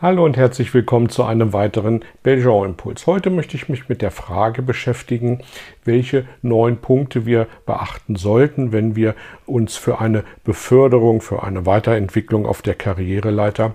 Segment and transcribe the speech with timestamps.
[0.00, 3.08] Hallo und herzlich willkommen zu einem weiteren Belgian Impuls.
[3.08, 5.42] Heute möchte ich mich mit der Frage beschäftigen,
[5.84, 12.46] welche neun Punkte wir beachten sollten, wenn wir uns für eine Beförderung, für eine Weiterentwicklung
[12.46, 13.74] auf der Karriereleiter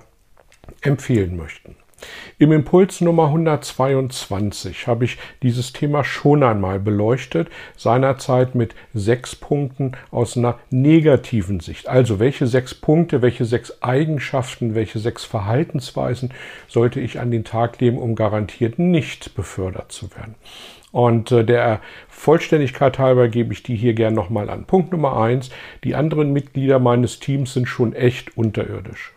[0.80, 1.76] empfehlen möchten.
[2.40, 9.94] Im Impuls Nummer 122 habe ich dieses Thema schon einmal beleuchtet, seinerzeit mit sechs Punkten
[10.12, 11.88] aus einer negativen Sicht.
[11.88, 16.32] Also welche sechs Punkte, welche sechs Eigenschaften, welche sechs Verhaltensweisen
[16.68, 20.36] sollte ich an den Tag legen, um garantiert nicht befördert zu werden.
[20.92, 24.66] Und äh, der Vollständigkeit halber gebe ich die hier gern nochmal an.
[24.66, 25.50] Punkt Nummer eins,
[25.84, 29.14] die anderen Mitglieder meines Teams sind schon echt unterirdisch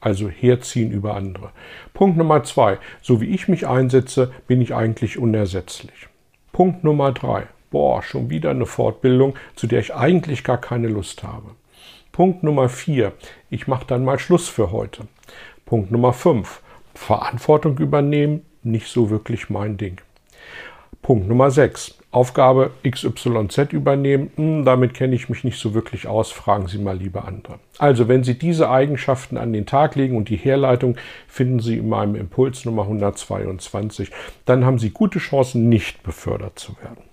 [0.00, 1.50] also herziehen über andere.
[1.92, 6.08] Punkt Nummer zwei, so wie ich mich einsetze, bin ich eigentlich unersetzlich.
[6.52, 11.22] Punkt Nummer drei, boah, schon wieder eine Fortbildung, zu der ich eigentlich gar keine Lust
[11.22, 11.50] habe.
[12.12, 13.12] Punkt Nummer vier,
[13.50, 15.06] ich mache dann mal Schluss für heute.
[15.64, 16.62] Punkt Nummer fünf,
[16.94, 20.00] Verantwortung übernehmen, nicht so wirklich mein Ding.
[21.02, 21.98] Punkt Nummer 6.
[22.12, 24.30] Aufgabe XYZ übernehmen.
[24.36, 26.30] Hm, damit kenne ich mich nicht so wirklich aus.
[26.30, 27.58] Fragen Sie mal lieber andere.
[27.78, 30.96] Also, wenn Sie diese Eigenschaften an den Tag legen und die Herleitung
[31.28, 34.10] finden Sie in meinem Impuls Nummer 122,
[34.44, 37.09] dann haben Sie gute Chancen, nicht befördert zu werden.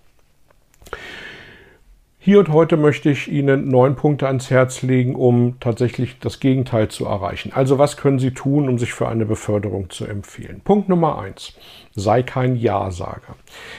[2.19, 6.89] Hier und heute möchte ich Ihnen neun Punkte ans Herz legen, um tatsächlich das Gegenteil
[6.89, 7.53] zu erreichen.
[7.53, 10.61] Also was können Sie tun, um sich für eine Beförderung zu empfehlen?
[10.63, 11.53] Punkt Nummer eins.
[11.93, 13.35] Sei kein Ja-Sager.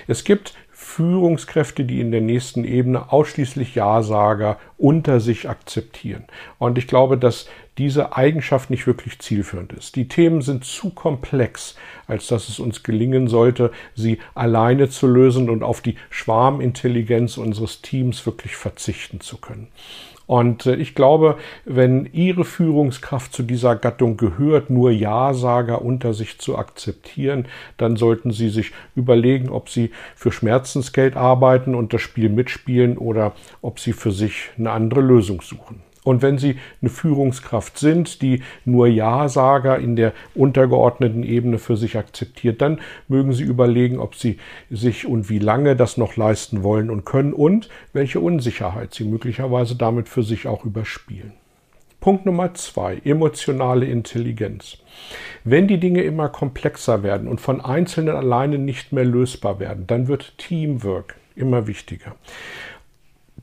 [0.07, 6.25] Es gibt Führungskräfte, die in der nächsten Ebene ausschließlich Ja-Sager unter sich akzeptieren.
[6.59, 9.97] Und ich glaube, dass diese Eigenschaft nicht wirklich zielführend ist.
[9.97, 15.49] Die Themen sind zu komplex, als dass es uns gelingen sollte, sie alleine zu lösen
[15.49, 19.69] und auf die Schwarmintelligenz unseres Teams wirklich verzichten zu können.
[20.29, 26.39] Und äh, ich glaube, wenn Ihre Führungskraft zu dieser Gattung gehört, nur Ja-Sager unter sich
[26.39, 27.47] zu akzeptieren,
[27.79, 33.33] dann sollten Sie sich überlegen, ob Sie für Schmerzensgeld arbeiten und das Spiel mitspielen oder
[33.63, 35.88] ob Sie für sich eine andere Lösung suchen.
[36.09, 41.99] Und wenn Sie eine Führungskraft sind, die nur Ja-Sager in der untergeordneten Ebene für sich
[41.99, 44.39] akzeptiert, dann mögen Sie überlegen, ob Sie
[44.71, 49.77] sich und wie lange das noch leisten wollen und können und welche Unsicherheit Sie möglicherweise
[49.77, 51.35] damit für sich auch überspielen.
[52.01, 54.79] Punkt Nummer zwei, emotionale Intelligenz.
[55.45, 60.09] Wenn die Dinge immer komplexer werden und von Einzelnen alleine nicht mehr lösbar werden, dann
[60.09, 62.17] wird Teamwork immer wichtiger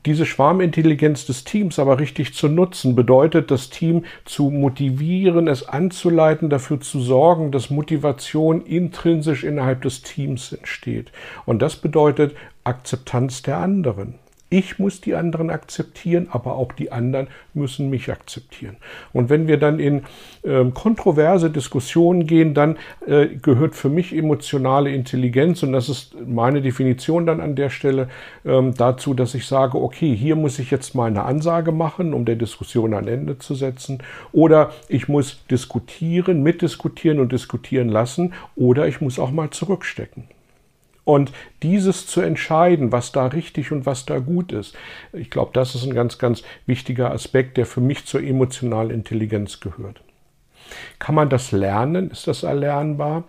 [0.06, 6.48] diese Schwarmintelligenz des Teams aber richtig zu nutzen, bedeutet, das Team zu motivieren, es anzuleiten,
[6.48, 11.12] dafür zu sorgen, dass Motivation intrinsisch innerhalb des Teams entsteht.
[11.44, 12.34] Und das bedeutet
[12.64, 14.14] Akzeptanz der anderen.
[14.48, 18.76] Ich muss die anderen akzeptieren, aber auch die anderen müssen mich akzeptieren.
[19.12, 20.04] Und wenn wir dann in
[20.44, 22.76] äh, kontroverse Diskussionen gehen, dann
[23.06, 28.08] äh, gehört für mich emotionale Intelligenz, und das ist meine Definition dann an der Stelle
[28.44, 32.24] äh, dazu, dass ich sage, okay, hier muss ich jetzt mal eine Ansage machen, um
[32.24, 33.98] der Diskussion ein Ende zu setzen,
[34.30, 40.35] oder ich muss diskutieren, mitdiskutieren und diskutieren lassen, oder ich muss auch mal zurückstecken.
[41.06, 41.30] Und
[41.62, 44.76] dieses zu entscheiden, was da richtig und was da gut ist,
[45.12, 49.60] ich glaube, das ist ein ganz, ganz wichtiger Aspekt, der für mich zur emotionalen Intelligenz
[49.60, 50.00] gehört.
[50.98, 52.10] Kann man das lernen?
[52.10, 53.22] Ist das erlernbar?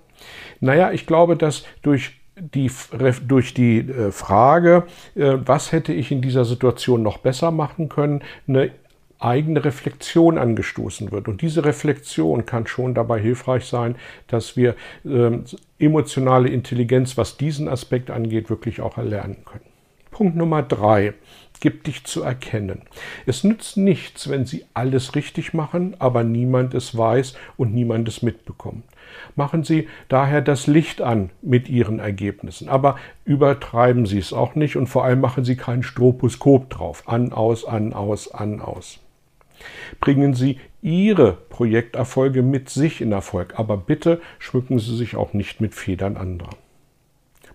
[0.60, 2.72] Naja, ich glaube, dass durch die,
[3.28, 8.24] durch die äh, Frage, äh, was hätte ich in dieser Situation noch besser machen können,
[8.48, 8.72] eine
[9.20, 11.28] eigene Reflexion angestoßen wird.
[11.28, 13.96] Und diese Reflexion kann schon dabei hilfreich sein,
[14.28, 14.76] dass wir
[15.06, 15.40] äh,
[15.80, 19.66] emotionale Intelligenz, was diesen Aspekt angeht, wirklich auch erlernen können.
[20.12, 21.14] Punkt Nummer drei.
[21.60, 22.84] Gib dich zu erkennen.
[23.26, 28.22] Es nützt nichts, wenn Sie alles richtig machen, aber niemand es weiß und niemand es
[28.22, 28.84] mitbekommt.
[29.36, 34.76] Machen Sie daher das Licht an mit Ihren Ergebnissen, aber übertreiben Sie es auch nicht
[34.76, 37.04] und vor allem machen Sie kein Stroposkop drauf.
[37.08, 39.00] An, aus, an, aus, an, aus.
[40.00, 45.62] Bringen Sie Ihre Projekterfolge mit sich in Erfolg, aber bitte schmücken Sie sich auch nicht
[45.62, 46.52] mit Federn anderer.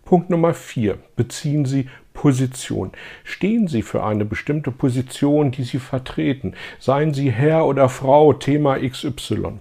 [0.04, 2.92] Punkt Nummer vier: Beziehen Sie Position.
[3.24, 6.54] Stehen Sie für eine bestimmte Position, die Sie vertreten.
[6.78, 9.60] Seien Sie Herr oder Frau, Thema XY.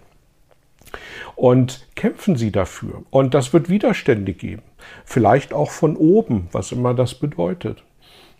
[1.35, 3.03] Und kämpfen Sie dafür.
[3.09, 4.63] Und das wird Widerstände geben.
[5.05, 7.83] Vielleicht auch von oben, was immer das bedeutet.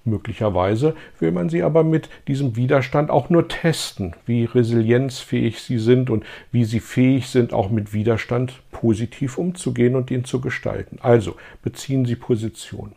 [0.03, 6.09] Möglicherweise will man sie aber mit diesem Widerstand auch nur testen, wie resilienzfähig sie sind
[6.09, 10.97] und wie sie fähig sind, auch mit Widerstand positiv umzugehen und ihn zu gestalten.
[11.01, 12.93] Also beziehen Sie Position.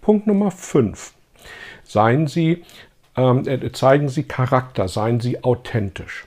[0.00, 1.12] Punkt Nummer 5.
[1.84, 2.64] Seien Sie,
[3.16, 6.26] ähm, äh, zeigen Sie Charakter, seien Sie authentisch.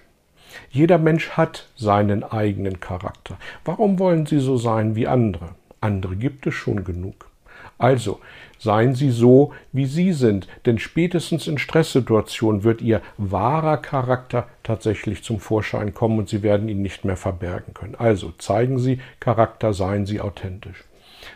[0.69, 3.38] Jeder Mensch hat seinen eigenen Charakter.
[3.66, 5.50] Warum wollen Sie so sein wie andere?
[5.81, 7.31] Andere gibt es schon genug.
[7.77, 8.19] Also,
[8.59, 15.23] seien Sie so, wie Sie sind, denn spätestens in Stresssituationen wird Ihr wahrer Charakter tatsächlich
[15.23, 17.95] zum Vorschein kommen und Sie werden ihn nicht mehr verbergen können.
[17.95, 20.83] Also, zeigen Sie Charakter, seien Sie authentisch.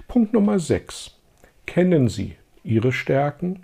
[0.07, 1.12] Punkt Nummer 6.
[1.66, 2.36] Kennen Sie
[2.66, 3.62] Ihre Stärken?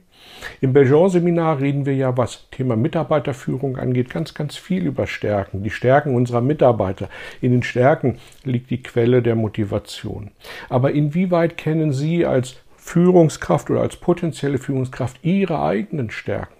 [0.61, 5.71] Im Belgian-Seminar reden wir ja, was Thema Mitarbeiterführung angeht, ganz, ganz viel über Stärken, die
[5.71, 7.09] Stärken unserer Mitarbeiter.
[7.41, 10.31] In den Stärken liegt die Quelle der Motivation.
[10.69, 16.55] Aber inwieweit kennen Sie als Führungskraft oder als potenzielle Führungskraft ihre eigenen Stärken.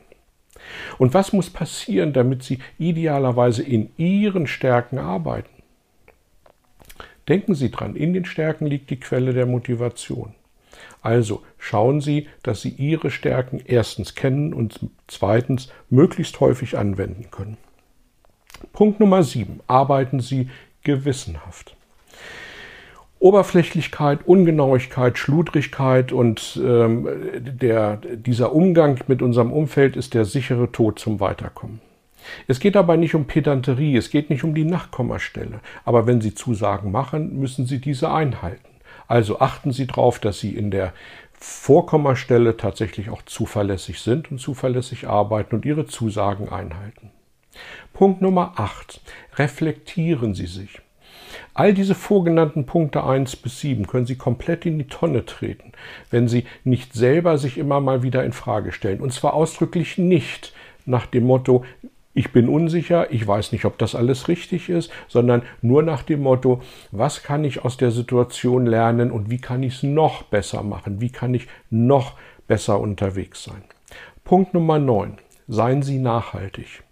[0.98, 5.50] Und was muss passieren, damit sie idealerweise in ihren Stärken arbeiten?
[7.28, 10.34] Denken Sie dran, in den Stärken liegt die Quelle der Motivation.
[11.02, 17.58] Also schauen Sie, dass Sie Ihre Stärken erstens kennen und zweitens möglichst häufig anwenden können.
[18.74, 19.60] Punkt Nummer 7.
[19.68, 20.50] Arbeiten Sie
[20.84, 21.76] gewissenhaft.
[23.20, 27.08] Oberflächlichkeit, Ungenauigkeit, Schludrigkeit und ähm,
[27.38, 31.82] der, dieser Umgang mit unserem Umfeld ist der sichere Tod zum Weiterkommen.
[32.48, 35.60] Es geht dabei nicht um Pedanterie, es geht nicht um die Nachkommastelle.
[35.86, 38.71] Aber wenn Sie Zusagen machen, müssen Sie diese einhalten.
[39.12, 40.94] Also achten Sie darauf, dass Sie in der
[41.34, 47.12] Vorkommastelle tatsächlich auch zuverlässig sind und zuverlässig arbeiten und Ihre Zusagen einhalten.
[47.92, 49.02] Punkt Nummer 8.
[49.36, 50.80] Reflektieren Sie sich.
[51.54, 55.74] All diese vorgenannten Punkte 1 bis 7 können Sie komplett in die Tonne treten,
[56.10, 59.02] wenn Sie nicht selber sich immer mal wieder in Frage stellen.
[59.02, 60.54] Und zwar ausdrücklich nicht
[60.86, 61.66] nach dem Motto,
[62.14, 66.22] ich bin unsicher, ich weiß nicht, ob das alles richtig ist, sondern nur nach dem
[66.22, 66.62] Motto,
[66.92, 71.02] was kann ich aus der Situation lernen und wie kann ich es noch besser machen,
[71.02, 72.18] wie kann ich noch
[72.48, 73.64] besser unterwegs sein.
[74.24, 75.18] Punkt Nummer 9.
[75.48, 76.84] Seien Sie nachhaltig.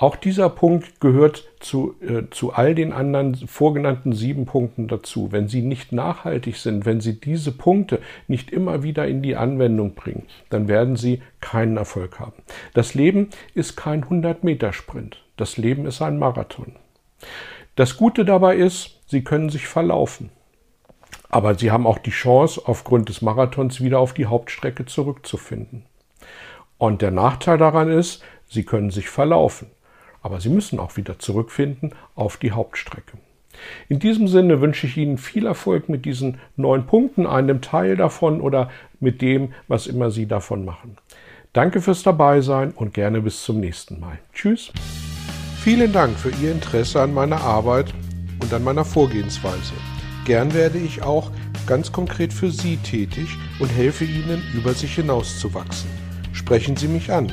[0.00, 5.30] Auch dieser Punkt gehört zu, äh, zu all den anderen vorgenannten sieben Punkten dazu.
[5.30, 9.92] Wenn Sie nicht nachhaltig sind, wenn Sie diese Punkte nicht immer wieder in die Anwendung
[9.92, 12.42] bringen, dann werden Sie keinen Erfolg haben.
[12.72, 15.22] Das Leben ist kein 100-Meter-Sprint.
[15.36, 16.76] Das Leben ist ein Marathon.
[17.76, 20.30] Das Gute dabei ist, Sie können sich verlaufen.
[21.28, 25.84] Aber Sie haben auch die Chance, aufgrund des Marathons wieder auf die Hauptstrecke zurückzufinden.
[26.78, 29.70] Und der Nachteil daran ist, Sie können sich verlaufen
[30.22, 33.18] aber Sie müssen auch wieder zurückfinden auf die Hauptstrecke.
[33.88, 38.40] In diesem Sinne wünsche ich Ihnen viel Erfolg mit diesen neun Punkten, einem Teil davon
[38.40, 38.70] oder
[39.00, 40.96] mit dem, was immer Sie davon machen.
[41.52, 44.18] Danke fürs Dabeisein und gerne bis zum nächsten Mal.
[44.32, 44.72] Tschüss.
[45.62, 47.92] Vielen Dank für Ihr Interesse an meiner Arbeit
[48.40, 49.74] und an meiner Vorgehensweise.
[50.24, 51.30] Gern werde ich auch
[51.66, 55.90] ganz konkret für Sie tätig und helfe Ihnen, über sich hinauszuwachsen.
[56.32, 57.32] Sprechen Sie mich an.